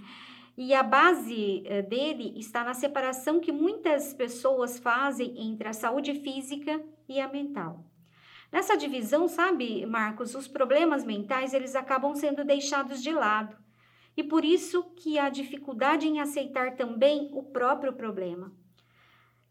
E 0.58 0.74
a 0.74 0.82
base 0.82 1.62
eh, 1.68 1.84
dele 1.84 2.34
está 2.40 2.64
na 2.64 2.74
separação 2.74 3.40
que 3.40 3.52
muitas 3.52 4.16
pessoas 4.16 4.80
fazem 4.80 5.48
entre 5.48 5.68
a 5.68 5.74
saúde 5.74 6.16
física 6.16 6.82
e 7.08 7.20
a 7.20 7.28
mental. 7.28 7.86
Nessa 8.52 8.76
divisão, 8.76 9.28
sabe, 9.28 9.86
Marcos, 9.86 10.34
os 10.34 10.48
problemas 10.48 11.04
mentais 11.06 11.54
eles 11.54 11.76
acabam 11.76 12.16
sendo 12.16 12.44
deixados 12.44 13.04
de 13.04 13.12
lado 13.12 13.56
e 14.18 14.24
por 14.24 14.44
isso 14.44 14.84
que 14.96 15.20
há 15.20 15.30
dificuldade 15.30 16.08
em 16.08 16.20
aceitar 16.20 16.76
também 16.76 17.30
o 17.34 17.44
próprio 17.44 17.94
problema. 17.94 18.52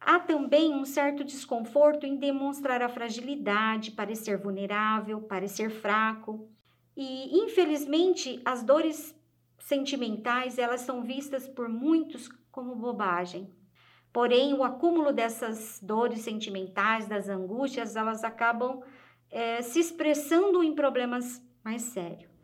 Há 0.01 0.19
também 0.19 0.75
um 0.75 0.85
certo 0.85 1.23
desconforto 1.23 2.05
em 2.05 2.17
demonstrar 2.17 2.83
a 2.83 2.89
fragilidade, 2.89 3.93
parecer 3.93 4.37
vulnerável, 4.37 5.23
parecer 5.23 5.71
fraco. 5.71 6.51
E, 6.97 7.39
infelizmente, 7.39 8.41
as 8.45 8.65
dores 8.65 9.15
sentimentais, 9.61 10.59
elas 10.59 10.81
são 10.81 11.03
vistas 11.03 11.49
por 11.49 11.69
muitos 11.69 12.29
como 12.51 12.75
bobagem. 12.75 13.55
Porém, 14.13 14.53
o 14.53 14.65
acúmulo 14.65 15.13
dessas 15.13 15.79
dores 15.81 16.21
sentimentais, 16.21 17.07
das 17.07 17.29
angústias, 17.29 17.95
elas 17.95 18.25
acabam 18.25 18.83
é, 19.31 19.63
se 19.63 19.79
expressando 19.79 20.63
em 20.63 20.75
problemas 20.75 21.41
mais 21.63 21.83
sérios 21.83 22.36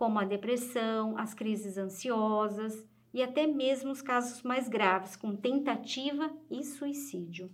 como 0.00 0.18
a 0.18 0.24
depressão, 0.24 1.14
as 1.18 1.34
crises 1.34 1.76
ansiosas 1.76 2.88
e 3.12 3.22
até 3.22 3.46
mesmo 3.46 3.90
os 3.90 4.00
casos 4.00 4.42
mais 4.42 4.66
graves, 4.66 5.14
com 5.14 5.36
tentativa 5.36 6.34
e 6.50 6.64
suicídio. 6.64 7.52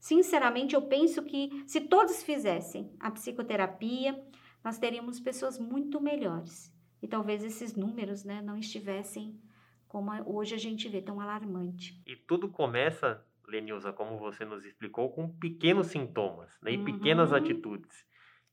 Sinceramente, 0.00 0.74
eu 0.74 0.82
penso 0.82 1.22
que 1.22 1.62
se 1.68 1.82
todos 1.82 2.24
fizessem 2.24 2.92
a 2.98 3.08
psicoterapia, 3.12 4.20
nós 4.64 4.78
teríamos 4.78 5.20
pessoas 5.20 5.60
muito 5.60 6.00
melhores. 6.00 6.74
E 7.00 7.06
talvez 7.06 7.44
esses 7.44 7.76
números 7.76 8.24
né, 8.24 8.42
não 8.42 8.56
estivessem 8.56 9.40
como 9.86 10.10
hoje 10.26 10.56
a 10.56 10.58
gente 10.58 10.88
vê, 10.88 11.00
tão 11.00 11.20
alarmante. 11.20 12.02
E 12.04 12.16
tudo 12.16 12.48
começa, 12.48 13.24
Lenilza, 13.46 13.92
como 13.92 14.18
você 14.18 14.44
nos 14.44 14.64
explicou, 14.64 15.08
com 15.12 15.28
pequenos 15.28 15.86
sintomas 15.86 16.58
né, 16.62 16.72
e 16.72 16.78
uhum. 16.78 16.84
pequenas 16.84 17.32
atitudes 17.32 18.09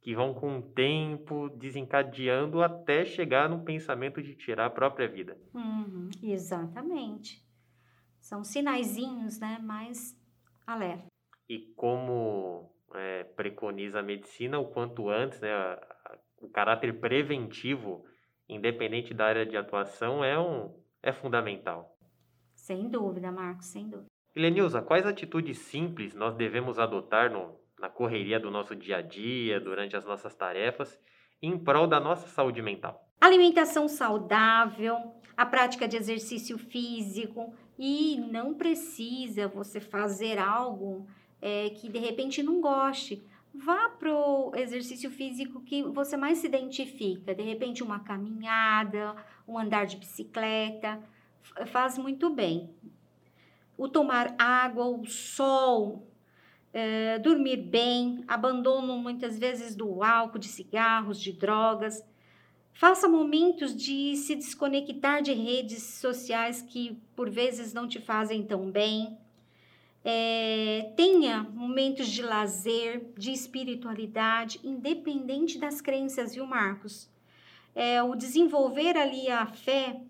que 0.07 0.15
vão 0.15 0.33
com 0.33 0.59
o 0.59 0.61
tempo 0.61 1.49
desencadeando 1.49 2.63
até 2.63 3.03
chegar 3.03 3.49
no 3.49 3.65
pensamento 3.65 4.23
de 4.23 4.35
tirar 4.35 4.67
a 4.67 4.69
própria 4.69 5.05
vida. 5.05 5.37
Uhum, 5.53 6.09
exatamente. 6.23 7.45
São 8.21 8.41
sinaizinhos, 8.41 9.37
né? 9.37 9.59
Mais 9.61 10.17
alerta. 10.65 11.07
E 11.49 11.73
como 11.75 12.71
é, 12.95 13.25
preconiza 13.25 13.99
a 13.99 14.01
medicina, 14.01 14.57
o 14.57 14.69
quanto 14.69 15.09
antes, 15.09 15.41
né? 15.41 15.51
A, 15.51 15.73
a, 15.73 16.17
o 16.41 16.47
caráter 16.47 17.01
preventivo, 17.01 18.05
independente 18.47 19.13
da 19.13 19.25
área 19.25 19.45
de 19.45 19.57
atuação, 19.57 20.23
é, 20.23 20.39
um, 20.39 20.73
é 21.03 21.11
fundamental. 21.11 21.97
Sem 22.55 22.89
dúvida, 22.89 23.29
Marcos, 23.29 23.65
sem 23.65 23.89
dúvida. 23.89 24.07
Lenilza, 24.33 24.81
quais 24.81 25.05
atitudes 25.05 25.57
simples 25.57 26.15
nós 26.15 26.33
devemos 26.33 26.79
adotar 26.79 27.29
no, 27.29 27.59
na 27.79 27.89
correria 27.89 28.39
do 28.39 28.49
nosso 28.49 28.75
dia 28.75 28.97
a 28.97 29.01
dia, 29.01 29.59
durante 29.59 29.95
as 29.95 30.05
nossas 30.05 30.35
tarefas, 30.35 30.99
em 31.41 31.57
prol 31.57 31.87
da 31.87 31.99
nossa 31.99 32.27
saúde 32.27 32.61
mental. 32.61 33.07
Alimentação 33.21 33.87
saudável, 33.87 35.15
a 35.35 35.45
prática 35.45 35.87
de 35.87 35.97
exercício 35.97 36.57
físico 36.57 37.53
e 37.77 38.19
não 38.31 38.55
precisa 38.55 39.47
você 39.47 39.79
fazer 39.79 40.39
algo 40.39 41.07
é, 41.41 41.69
que 41.69 41.89
de 41.89 41.99
repente 41.99 42.41
não 42.41 42.59
goste. 42.59 43.23
Vá 43.53 43.89
para 43.89 44.13
o 44.13 44.51
exercício 44.55 45.09
físico 45.09 45.61
que 45.61 45.83
você 45.83 46.17
mais 46.17 46.39
se 46.39 46.47
identifica, 46.47 47.33
de 47.33 47.43
repente 47.43 47.83
uma 47.83 47.99
caminhada, 47.99 49.15
um 49.47 49.57
andar 49.57 49.85
de 49.85 49.97
bicicleta, 49.97 51.01
faz 51.67 51.97
muito 51.97 52.29
bem. 52.29 52.69
O 53.77 53.87
tomar 53.87 54.35
água, 54.37 54.85
o 54.85 55.05
sol, 55.05 56.07
é, 56.73 57.17
dormir 57.19 57.57
bem, 57.57 58.23
abandono 58.27 58.97
muitas 58.97 59.37
vezes 59.37 59.75
do 59.75 60.03
álcool, 60.03 60.39
de 60.39 60.47
cigarros, 60.47 61.19
de 61.19 61.31
drogas. 61.31 62.03
Faça 62.73 63.07
momentos 63.07 63.75
de 63.75 64.15
se 64.15 64.35
desconectar 64.35 65.21
de 65.21 65.33
redes 65.33 65.81
sociais 65.83 66.61
que 66.61 67.01
por 67.15 67.29
vezes 67.29 67.73
não 67.73 67.87
te 67.87 67.99
fazem 67.99 68.43
tão 68.43 68.69
bem. 68.69 69.17
É, 70.05 70.93
tenha 70.95 71.43
momentos 71.43 72.07
de 72.07 72.21
lazer, 72.21 73.11
de 73.17 73.31
espiritualidade, 73.31 74.59
independente 74.63 75.57
das 75.57 75.81
crenças, 75.81 76.35
viu, 76.35 76.45
Marcos? 76.45 77.09
É, 77.75 78.01
o 78.01 78.15
desenvolver 78.15 78.95
ali 78.95 79.29
a 79.29 79.45
fé 79.45 80.01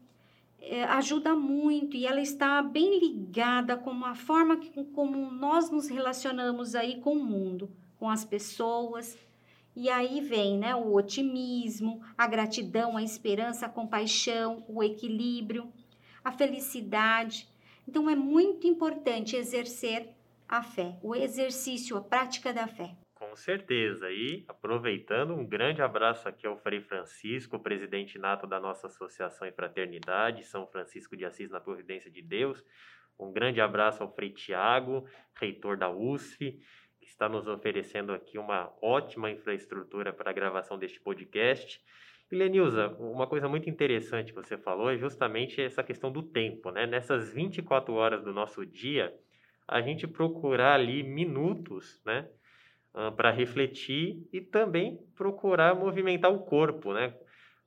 é, 0.59 0.83
ajuda 0.83 1.35
muito 1.35 1.95
e 1.95 2.05
ela 2.05 2.21
está 2.21 2.61
bem 2.61 2.99
ligada 2.99 3.77
com 3.77 4.03
a 4.03 4.15
forma 4.15 4.57
que, 4.57 4.83
como 4.85 5.31
nós 5.31 5.69
nos 5.69 5.87
relacionamos 5.87 6.75
aí 6.75 6.99
com 6.99 7.13
o 7.13 7.23
mundo, 7.23 7.69
com 7.97 8.09
as 8.09 8.25
pessoas. 8.25 9.17
E 9.75 9.89
aí 9.89 10.21
vem 10.21 10.57
né, 10.57 10.75
o 10.75 10.93
otimismo, 10.95 12.01
a 12.17 12.27
gratidão, 12.27 12.97
a 12.97 13.03
esperança, 13.03 13.67
a 13.67 13.69
compaixão, 13.69 14.63
o 14.67 14.83
equilíbrio, 14.83 15.71
a 16.23 16.31
felicidade. 16.31 17.47
Então 17.87 18.09
é 18.09 18.15
muito 18.15 18.67
importante 18.67 19.35
exercer 19.35 20.09
a 20.49 20.63
fé, 20.63 20.97
o 21.03 21.15
exercício, 21.15 21.95
a 21.95 22.01
prática 22.01 22.53
da 22.53 22.67
fé. 22.67 22.95
Com 23.17 23.35
certeza. 23.35 24.11
E 24.11 24.45
aproveitando, 24.47 25.33
um 25.33 25.43
grande 25.43 25.81
abraço 25.81 26.29
aqui 26.29 26.45
ao 26.45 26.55
Frei 26.55 26.81
Francisco, 26.81 27.57
presidente 27.57 28.19
nato 28.19 28.45
da 28.45 28.59
nossa 28.59 28.85
Associação 28.85 29.47
e 29.47 29.51
Fraternidade, 29.51 30.43
São 30.43 30.67
Francisco 30.67 31.17
de 31.17 31.25
Assis 31.25 31.49
na 31.49 31.59
Providência 31.59 32.11
de 32.11 32.21
Deus. 32.21 32.63
Um 33.17 33.33
grande 33.33 33.59
abraço 33.59 34.03
ao 34.03 34.13
Frei 34.13 34.29
Tiago, 34.29 35.03
reitor 35.33 35.75
da 35.75 35.89
USF, 35.89 36.59
que 36.99 37.07
está 37.07 37.27
nos 37.27 37.47
oferecendo 37.47 38.13
aqui 38.13 38.37
uma 38.37 38.71
ótima 38.83 39.31
infraestrutura 39.31 40.13
para 40.13 40.29
a 40.29 40.33
gravação 40.33 40.77
deste 40.77 41.01
podcast. 41.01 41.83
E 42.31 42.35
Lenilza, 42.35 42.89
uma 42.99 43.25
coisa 43.25 43.49
muito 43.49 43.67
interessante 43.67 44.31
que 44.31 44.39
você 44.39 44.59
falou 44.59 44.91
é 44.91 44.97
justamente 44.97 45.59
essa 45.59 45.81
questão 45.81 46.11
do 46.11 46.21
tempo, 46.21 46.69
né? 46.69 46.85
Nessas 46.85 47.33
24 47.33 47.95
horas 47.95 48.23
do 48.23 48.31
nosso 48.31 48.63
dia, 48.63 49.11
a 49.67 49.81
gente 49.81 50.05
procurar 50.05 50.75
ali 50.75 51.01
minutos, 51.01 51.99
né? 52.05 52.29
Para 53.15 53.31
refletir 53.31 54.27
e 54.33 54.41
também 54.41 54.97
procurar 55.15 55.75
movimentar 55.75 56.31
o 56.31 56.39
corpo, 56.39 56.93
né? 56.93 57.13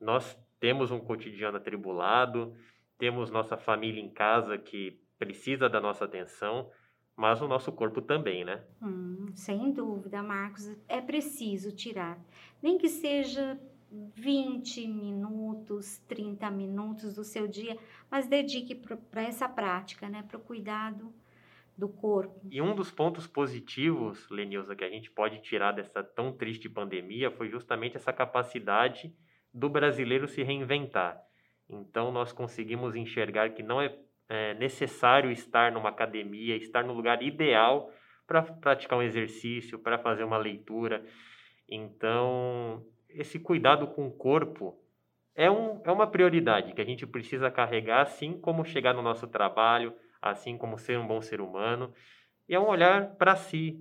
Nós 0.00 0.37
temos 0.58 0.90
um 0.90 0.99
cotidiano 0.99 1.56
atribulado, 1.56 2.54
temos 2.99 3.30
nossa 3.30 3.56
família 3.56 4.02
em 4.02 4.10
casa 4.10 4.58
que 4.58 5.00
precisa 5.18 5.68
da 5.68 5.80
nossa 5.80 6.04
atenção, 6.04 6.70
mas 7.16 7.40
o 7.40 7.46
nosso 7.46 7.70
corpo 7.70 8.02
também, 8.02 8.44
né? 8.44 8.64
Hum, 8.82 9.28
sem 9.34 9.72
dúvida, 9.72 10.22
Marcos. 10.22 10.68
É 10.88 11.00
preciso 11.00 11.70
tirar, 11.70 12.18
nem 12.62 12.76
que 12.76 12.88
seja 12.88 13.60
20 13.90 14.87
minutos, 14.87 15.99
30 16.08 16.50
minutos 16.50 17.14
do 17.14 17.25
seu 17.25 17.46
dia, 17.46 17.76
mas 18.10 18.26
dedique 18.26 18.75
para 18.75 19.22
essa 19.22 19.49
prática, 19.49 20.08
né? 20.08 20.22
Para 20.22 20.38
o 20.38 20.40
cuidado 20.40 21.12
do 21.80 21.88
corpo. 21.88 22.40
E 22.50 22.60
um 22.60 22.75
dos 22.75 22.90
pontos 22.92 23.26
positivos, 23.26 24.28
Lenilza, 24.30 24.76
que 24.76 24.84
a 24.84 24.90
gente 24.90 25.10
pode 25.10 25.40
tirar 25.40 25.72
dessa 25.72 26.04
tão 26.04 26.32
triste 26.32 26.68
pandemia 26.68 27.30
foi 27.30 27.49
justamente 27.49 27.96
essa 27.96 28.12
capacidade 28.12 29.12
do 29.52 29.68
brasileiro 29.68 30.28
se 30.28 30.42
reinventar. 30.42 31.18
Então, 31.68 32.12
nós 32.12 32.32
conseguimos 32.32 32.94
enxergar 32.94 33.50
que 33.50 33.62
não 33.62 33.80
é, 33.80 33.96
é 34.28 34.54
necessário 34.54 35.30
estar 35.30 35.72
numa 35.72 35.88
academia, 35.88 36.56
estar 36.56 36.84
no 36.84 36.92
lugar 36.92 37.22
ideal 37.22 37.90
para 38.26 38.42
praticar 38.42 38.99
um 38.99 39.02
exercício, 39.02 39.78
para 39.78 39.99
fazer 39.99 40.22
uma 40.22 40.38
leitura. 40.38 41.04
Então, 41.68 42.84
esse 43.08 43.40
cuidado 43.40 43.87
com 43.88 44.06
o 44.06 44.12
corpo 44.12 44.78
é, 45.34 45.50
um, 45.50 45.80
é 45.84 45.90
uma 45.90 46.06
prioridade 46.06 46.75
que 46.75 46.80
a 46.82 46.84
gente 46.84 47.06
precisa 47.06 47.50
carregar, 47.50 48.02
assim 48.02 48.38
como 48.38 48.64
chegar 48.64 48.92
no 48.92 49.02
nosso 49.02 49.26
trabalho, 49.26 49.94
assim 50.20 50.56
como 50.56 50.78
ser 50.78 50.98
um 50.98 51.06
bom 51.06 51.20
ser 51.20 51.40
humano. 51.40 51.92
E 52.48 52.54
é 52.54 52.60
um 52.60 52.68
olhar 52.68 53.14
para 53.16 53.36
si, 53.36 53.80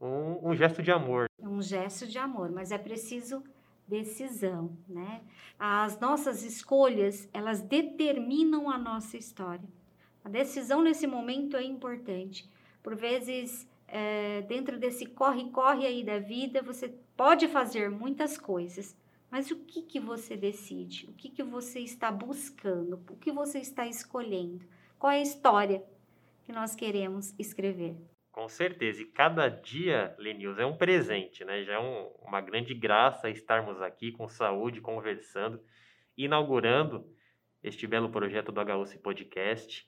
um, 0.00 0.50
um 0.50 0.54
gesto 0.54 0.82
de 0.82 0.90
amor. 0.90 1.26
Um 1.38 1.62
gesto 1.62 2.06
de 2.06 2.18
amor, 2.18 2.50
mas 2.50 2.72
é 2.72 2.78
preciso 2.78 3.42
decisão, 3.86 4.76
né? 4.86 5.22
As 5.58 5.98
nossas 5.98 6.42
escolhas, 6.42 7.28
elas 7.32 7.62
determinam 7.62 8.70
a 8.70 8.76
nossa 8.76 9.16
história. 9.16 9.68
A 10.22 10.28
decisão 10.28 10.82
nesse 10.82 11.06
momento 11.06 11.56
é 11.56 11.64
importante. 11.64 12.48
Por 12.82 12.94
vezes, 12.94 13.66
é, 13.86 14.42
dentro 14.42 14.78
desse 14.78 15.06
corre-corre 15.06 15.86
aí 15.86 16.04
da 16.04 16.18
vida, 16.18 16.60
você 16.60 16.94
pode 17.16 17.48
fazer 17.48 17.90
muitas 17.90 18.36
coisas, 18.36 18.94
mas 19.30 19.50
o 19.50 19.56
que, 19.56 19.82
que 19.82 19.98
você 19.98 20.36
decide? 20.36 21.06
O 21.06 21.12
que, 21.14 21.30
que 21.30 21.42
você 21.42 21.80
está 21.80 22.12
buscando? 22.12 23.00
O 23.10 23.16
que 23.16 23.32
você 23.32 23.58
está 23.58 23.86
escolhendo? 23.86 24.64
Qual 24.98 25.12
é 25.12 25.18
a 25.18 25.22
história 25.22 25.82
que 26.44 26.52
nós 26.52 26.74
queremos 26.74 27.32
escrever? 27.38 27.96
Com 28.32 28.48
certeza. 28.48 29.02
E 29.02 29.06
cada 29.06 29.48
dia, 29.48 30.14
Lenils, 30.18 30.58
é 30.58 30.66
um 30.66 30.76
presente, 30.76 31.44
né? 31.44 31.62
Já 31.64 31.74
é 31.74 31.78
um, 31.78 32.08
uma 32.22 32.40
grande 32.40 32.74
graça 32.74 33.30
estarmos 33.30 33.80
aqui 33.80 34.12
com 34.12 34.28
saúde, 34.28 34.80
conversando, 34.80 35.60
inaugurando 36.16 37.06
este 37.62 37.86
belo 37.86 38.10
projeto 38.10 38.52
do 38.52 38.60
HUC 38.60 38.98
Podcast. 38.98 39.86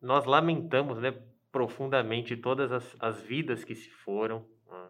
Nós 0.00 0.24
lamentamos, 0.24 0.98
né, 0.98 1.14
profundamente 1.50 2.36
todas 2.36 2.72
as, 2.72 2.96
as 3.00 3.22
vidas 3.22 3.64
que 3.64 3.74
se 3.74 3.90
foram. 3.90 4.46
Né? 4.66 4.88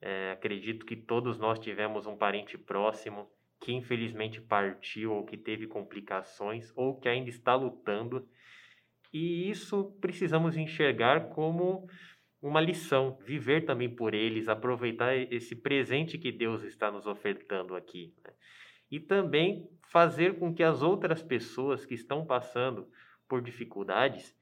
É, 0.00 0.32
acredito 0.32 0.86
que 0.86 0.96
todos 0.96 1.38
nós 1.38 1.58
tivemos 1.58 2.06
um 2.06 2.16
parente 2.16 2.56
próximo 2.56 3.30
que 3.60 3.72
infelizmente 3.72 4.40
partiu 4.40 5.12
ou 5.12 5.26
que 5.26 5.36
teve 5.36 5.66
complicações 5.66 6.72
ou 6.74 6.98
que 6.98 7.08
ainda 7.08 7.28
está 7.28 7.54
lutando. 7.54 8.26
E 9.12 9.50
isso 9.50 9.96
precisamos 10.00 10.56
enxergar 10.56 11.30
como 11.30 11.88
uma 12.40 12.60
lição, 12.60 13.18
viver 13.26 13.64
também 13.64 13.88
por 13.88 14.14
eles, 14.14 14.48
aproveitar 14.48 15.14
esse 15.16 15.54
presente 15.54 16.18
que 16.18 16.32
Deus 16.32 16.62
está 16.62 16.90
nos 16.90 17.06
ofertando 17.06 17.74
aqui. 17.74 18.14
Né? 18.24 18.32
E 18.90 18.98
também 18.98 19.68
fazer 19.90 20.38
com 20.38 20.54
que 20.54 20.62
as 20.62 20.82
outras 20.82 21.22
pessoas 21.22 21.84
que 21.84 21.94
estão 21.94 22.24
passando 22.24 22.88
por 23.28 23.42
dificuldades 23.42 24.34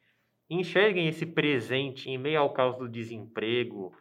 enxerguem 0.48 1.08
esse 1.08 1.26
presente 1.26 2.08
em 2.08 2.16
meio 2.16 2.40
ao 2.40 2.52
caos 2.52 2.78
do 2.78 2.88
desemprego, 2.88 3.94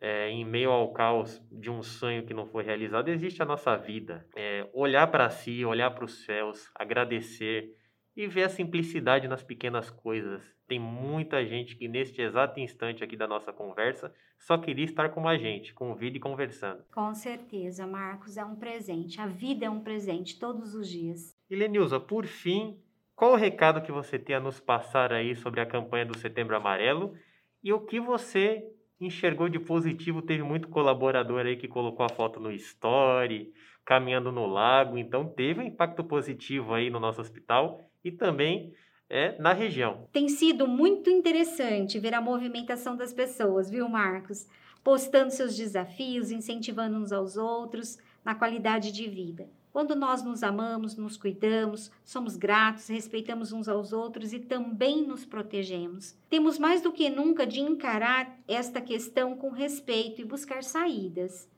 é, 0.00 0.28
em 0.30 0.44
meio 0.44 0.70
ao 0.70 0.92
caos 0.92 1.42
de 1.50 1.70
um 1.70 1.82
sonho 1.82 2.24
que 2.24 2.34
não 2.34 2.46
foi 2.46 2.62
realizado, 2.62 3.08
existe 3.08 3.42
a 3.42 3.46
nossa 3.46 3.76
vida. 3.76 4.26
É, 4.36 4.68
olhar 4.72 5.08
para 5.08 5.28
si, 5.30 5.64
olhar 5.64 5.90
para 5.90 6.04
os 6.04 6.24
céus, 6.24 6.70
agradecer 6.74 7.74
e 8.18 8.26
ver 8.26 8.42
a 8.42 8.48
simplicidade 8.48 9.28
nas 9.28 9.44
pequenas 9.44 9.90
coisas. 9.90 10.42
Tem 10.66 10.76
muita 10.76 11.46
gente 11.46 11.76
que 11.76 11.86
neste 11.86 12.20
exato 12.20 12.58
instante 12.58 13.04
aqui 13.04 13.16
da 13.16 13.28
nossa 13.28 13.52
conversa 13.52 14.12
só 14.36 14.58
queria 14.58 14.84
estar 14.84 15.10
com 15.10 15.28
a 15.28 15.38
gente, 15.38 15.72
com 15.72 15.94
vida 15.94 16.16
e 16.16 16.20
conversando. 16.20 16.82
Com 16.92 17.14
certeza, 17.14 17.86
Marcos, 17.86 18.36
é 18.36 18.44
um 18.44 18.56
presente. 18.56 19.20
A 19.20 19.28
vida 19.28 19.66
é 19.66 19.70
um 19.70 19.84
presente 19.84 20.36
todos 20.36 20.74
os 20.74 20.88
dias. 20.88 21.32
E 21.48 21.54
Lenilza, 21.54 22.00
por 22.00 22.26
fim, 22.26 22.76
qual 23.14 23.34
o 23.34 23.36
recado 23.36 23.82
que 23.82 23.92
você 23.92 24.18
tem 24.18 24.34
a 24.34 24.40
nos 24.40 24.58
passar 24.58 25.12
aí 25.12 25.36
sobre 25.36 25.60
a 25.60 25.66
campanha 25.66 26.06
do 26.06 26.18
Setembro 26.18 26.56
Amarelo 26.56 27.14
e 27.62 27.72
o 27.72 27.78
que 27.78 28.00
você 28.00 28.64
enxergou 29.00 29.48
de 29.48 29.60
positivo? 29.60 30.22
Teve 30.22 30.42
muito 30.42 30.66
colaborador 30.66 31.46
aí 31.46 31.56
que 31.56 31.68
colocou 31.68 32.04
a 32.04 32.08
foto 32.08 32.40
no 32.40 32.50
story, 32.50 33.52
caminhando 33.84 34.32
no 34.32 34.44
lago, 34.44 34.98
então 34.98 35.24
teve 35.24 35.60
um 35.60 35.66
impacto 35.66 36.02
positivo 36.02 36.74
aí 36.74 36.90
no 36.90 36.98
nosso 36.98 37.20
hospital 37.20 37.87
e 38.08 38.12
também 38.12 38.72
é, 39.08 39.40
na 39.40 39.52
região. 39.52 40.08
Tem 40.12 40.28
sido 40.28 40.66
muito 40.66 41.08
interessante 41.10 41.98
ver 41.98 42.14
a 42.14 42.20
movimentação 42.20 42.96
das 42.96 43.12
pessoas, 43.12 43.70
viu, 43.70 43.88
Marcos? 43.88 44.46
Postando 44.82 45.30
seus 45.30 45.56
desafios, 45.56 46.30
incentivando 46.30 46.96
uns 46.96 47.12
aos 47.12 47.36
outros 47.36 47.98
na 48.24 48.34
qualidade 48.34 48.92
de 48.92 49.08
vida. 49.08 49.48
Quando 49.72 49.94
nós 49.94 50.22
nos 50.24 50.42
amamos, 50.42 50.96
nos 50.96 51.16
cuidamos, 51.16 51.90
somos 52.04 52.36
gratos, 52.36 52.88
respeitamos 52.88 53.52
uns 53.52 53.68
aos 53.68 53.92
outros 53.92 54.32
e 54.32 54.40
também 54.40 55.06
nos 55.06 55.24
protegemos. 55.24 56.16
Temos 56.28 56.58
mais 56.58 56.80
do 56.80 56.90
que 56.90 57.08
nunca 57.10 57.46
de 57.46 57.60
encarar 57.60 58.38
esta 58.48 58.80
questão 58.80 59.36
com 59.36 59.50
respeito 59.50 60.20
e 60.20 60.24
buscar 60.24 60.64
saídas. 60.64 61.48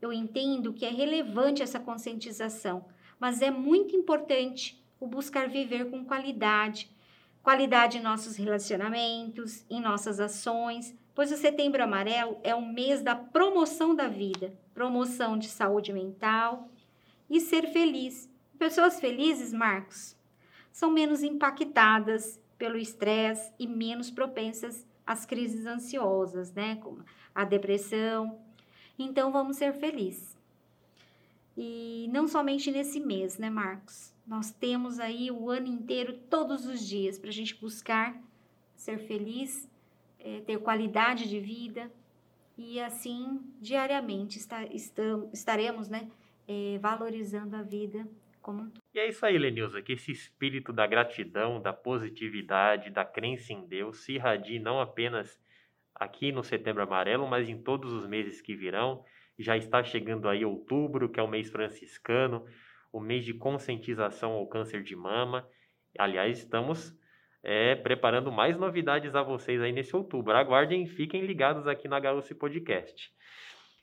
Eu 0.00 0.12
entendo 0.12 0.72
que 0.72 0.86
é 0.86 0.90
relevante 0.90 1.62
essa 1.62 1.80
conscientização, 1.80 2.84
mas 3.18 3.42
é 3.42 3.50
muito 3.50 3.96
importante 3.96 4.82
o 4.98 5.06
buscar 5.06 5.48
viver 5.48 5.90
com 5.90 6.04
qualidade, 6.04 6.90
qualidade 7.42 7.98
em 7.98 8.02
nossos 8.02 8.36
relacionamentos, 8.36 9.64
em 9.70 9.80
nossas 9.80 10.18
ações, 10.18 10.94
pois 11.14 11.30
o 11.30 11.36
Setembro 11.36 11.82
Amarelo 11.82 12.38
é 12.42 12.54
o 12.54 12.66
mês 12.66 13.02
da 13.02 13.14
promoção 13.14 13.94
da 13.94 14.08
vida, 14.08 14.52
promoção 14.74 15.38
de 15.38 15.48
saúde 15.48 15.92
mental 15.92 16.68
e 17.28 17.40
ser 17.40 17.68
feliz. 17.72 18.30
Pessoas 18.58 18.98
felizes, 18.98 19.52
Marcos, 19.52 20.16
são 20.72 20.90
menos 20.90 21.22
impactadas 21.22 22.40
pelo 22.58 22.76
estresse 22.76 23.52
e 23.58 23.66
menos 23.66 24.10
propensas 24.10 24.86
às 25.06 25.24
crises 25.24 25.66
ansiosas, 25.66 26.52
né? 26.52 26.76
Como 26.76 27.04
a 27.34 27.44
depressão. 27.44 28.40
Então, 28.98 29.30
vamos 29.30 29.56
ser 29.56 29.72
felizes. 29.74 30.36
E 31.56 32.08
não 32.12 32.26
somente 32.26 32.70
nesse 32.70 32.98
mês, 32.98 33.38
né, 33.38 33.48
Marcos? 33.48 34.15
Nós 34.26 34.50
temos 34.50 34.98
aí 34.98 35.30
o 35.30 35.48
ano 35.48 35.66
inteiro, 35.66 36.18
todos 36.30 36.66
os 36.66 36.86
dias, 36.86 37.18
para 37.18 37.30
a 37.30 37.32
gente 37.32 37.54
buscar 37.54 38.20
ser 38.74 38.98
feliz, 38.98 39.70
é, 40.18 40.40
ter 40.40 40.58
qualidade 40.58 41.28
de 41.28 41.38
vida 41.40 41.90
e 42.58 42.80
assim 42.80 43.40
diariamente 43.60 44.38
está, 44.38 44.64
estamos, 44.66 45.32
estaremos, 45.32 45.88
né? 45.88 46.10
é, 46.46 46.78
valorizando 46.78 47.56
a 47.56 47.62
vida 47.62 48.06
como 48.40 48.62
um 48.62 48.70
todo. 48.70 48.82
E 48.94 48.98
é 48.98 49.08
isso 49.08 49.26
aí, 49.26 49.36
Lenilza, 49.36 49.82
que 49.82 49.92
esse 49.92 50.12
espírito 50.12 50.72
da 50.72 50.86
gratidão, 50.86 51.60
da 51.60 51.72
positividade, 51.72 52.90
da 52.90 53.04
crença 53.04 53.52
em 53.52 53.66
Deus 53.66 54.04
se 54.04 54.14
irradie 54.14 54.58
não 54.58 54.80
apenas 54.80 55.38
aqui 55.94 56.30
no 56.30 56.44
Setembro 56.44 56.82
Amarelo, 56.82 57.26
mas 57.26 57.48
em 57.48 57.60
todos 57.60 57.92
os 57.92 58.06
meses 58.06 58.40
que 58.40 58.54
virão. 58.54 59.04
Já 59.38 59.56
está 59.56 59.82
chegando 59.82 60.28
aí 60.28 60.44
outubro, 60.44 61.10
que 61.10 61.20
é 61.20 61.22
o 61.22 61.28
mês 61.28 61.50
franciscano, 61.50 62.46
o 62.96 63.00
mês 63.00 63.26
de 63.26 63.34
conscientização 63.34 64.32
ao 64.32 64.46
câncer 64.46 64.82
de 64.82 64.96
mama. 64.96 65.46
Aliás, 65.98 66.38
estamos 66.38 66.98
é, 67.42 67.74
preparando 67.74 68.32
mais 68.32 68.56
novidades 68.56 69.14
a 69.14 69.22
vocês 69.22 69.60
aí 69.60 69.70
nesse 69.70 69.94
outubro. 69.94 70.34
Aguardem 70.34 70.84
e 70.84 70.88
fiquem 70.88 71.20
ligados 71.26 71.66
aqui 71.66 71.88
na 71.88 72.00
Gaúce 72.00 72.34
Podcast. 72.34 73.12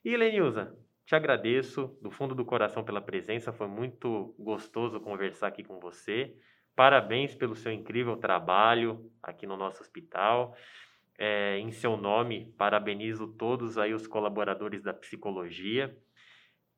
E 0.04 0.17
Lenilza, 0.17 0.76
te 1.06 1.15
agradeço 1.15 1.95
do 2.02 2.10
fundo 2.10 2.34
do 2.34 2.43
coração 2.43 2.84
pela 2.84 2.99
presença, 2.99 3.54
foi 3.54 3.67
muito 3.67 4.34
gostoso 4.39 4.99
conversar 4.99 5.49
aqui 5.49 5.63
com 5.63 5.80
você. 5.80 6.36
Parabéns 6.76 7.36
pelo 7.36 7.56
seu 7.56 7.71
incrível 7.71 8.17
trabalho 8.17 9.12
aqui 9.21 9.45
no 9.45 9.56
nosso 9.56 9.84
hospital. 9.84 10.58
É, 11.19 11.60
em 11.60 11.69
seu 11.71 11.95
nome, 11.95 12.52
parabenizo 12.58 13.28
todos 13.28 13.78
aí 13.78 13.93
os 13.93 14.08
colaboradores 14.08 14.82
da 14.82 14.91
psicologia 14.91 15.95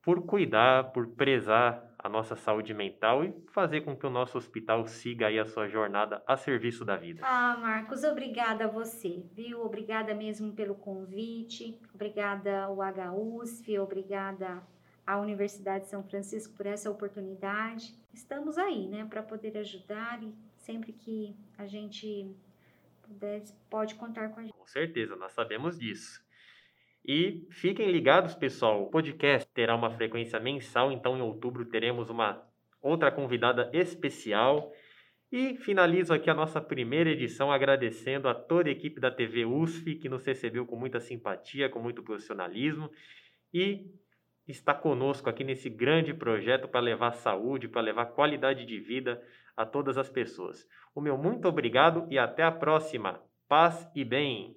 por 0.05 0.23
cuidar, 0.23 0.91
por 0.91 1.15
prezar 1.15 1.94
a 2.05 2.09
nossa 2.09 2.35
saúde 2.35 2.71
mental 2.71 3.25
e 3.25 3.33
fazer 3.47 3.81
com 3.81 3.95
que 3.95 4.05
o 4.05 4.11
nosso 4.11 4.37
hospital 4.37 4.85
siga 4.85 5.25
aí 5.25 5.39
a 5.39 5.45
sua 5.45 5.67
jornada 5.67 6.21
a 6.27 6.37
serviço 6.37 6.85
da 6.85 6.95
vida. 6.95 7.21
Ah, 7.25 7.57
Marcos, 7.59 8.03
obrigada 8.03 8.65
a 8.65 8.67
você, 8.67 9.23
viu? 9.33 9.65
Obrigada 9.65 10.13
mesmo 10.13 10.53
pelo 10.53 10.75
convite, 10.75 11.81
obrigada 11.95 12.65
ao 12.65 12.77
HUSF, 12.77 13.79
obrigada 13.79 14.61
à 15.03 15.19
Universidade 15.19 15.85
de 15.85 15.89
São 15.89 16.03
Francisco 16.03 16.53
por 16.53 16.67
essa 16.67 16.91
oportunidade. 16.91 17.95
Estamos 18.13 18.55
aí, 18.59 18.87
né, 18.87 19.03
para 19.05 19.23
poder 19.23 19.57
ajudar 19.57 20.21
e 20.21 20.31
sempre 20.57 20.93
que 20.93 21.35
a 21.57 21.65
gente 21.65 22.31
puder, 23.01 23.41
pode 23.67 23.95
contar 23.95 24.29
com 24.29 24.41
a 24.41 24.43
gente. 24.43 24.53
Com 24.53 24.67
certeza, 24.67 25.15
nós 25.15 25.31
sabemos 25.31 25.79
disso. 25.79 26.23
E 27.07 27.45
fiquem 27.51 27.91
ligados, 27.91 28.33
pessoal. 28.33 28.83
O 28.83 28.89
podcast 28.89 29.47
terá 29.53 29.75
uma 29.75 29.91
frequência 29.91 30.39
mensal, 30.39 30.91
então 30.91 31.15
em 31.15 31.21
outubro 31.21 31.65
teremos 31.65 32.09
uma 32.09 32.43
outra 32.81 33.11
convidada 33.11 33.69
especial. 33.73 34.71
E 35.31 35.55
finalizo 35.57 36.13
aqui 36.13 36.29
a 36.29 36.33
nossa 36.33 36.61
primeira 36.61 37.09
edição 37.09 37.51
agradecendo 37.51 38.27
a 38.27 38.33
toda 38.33 38.69
a 38.69 38.71
equipe 38.71 38.99
da 38.99 39.11
TV 39.11 39.45
USF 39.45 39.95
que 39.95 40.09
nos 40.09 40.25
recebeu 40.25 40.65
com 40.65 40.75
muita 40.75 40.99
simpatia, 40.99 41.69
com 41.69 41.79
muito 41.79 42.01
profissionalismo 42.01 42.89
e 43.53 43.91
está 44.47 44.73
conosco 44.73 45.29
aqui 45.29 45.43
nesse 45.43 45.69
grande 45.69 46.13
projeto 46.13 46.67
para 46.67 46.79
levar 46.79 47.13
saúde, 47.13 47.67
para 47.67 47.81
levar 47.81 48.07
qualidade 48.07 48.65
de 48.65 48.79
vida 48.79 49.21
a 49.57 49.65
todas 49.65 49.97
as 49.97 50.09
pessoas. 50.09 50.67
O 50.93 51.01
meu 51.01 51.17
muito 51.17 51.47
obrigado 51.47 52.05
e 52.09 52.17
até 52.17 52.43
a 52.43 52.51
próxima. 52.51 53.21
Paz 53.47 53.89
e 53.95 54.03
bem. 54.03 54.55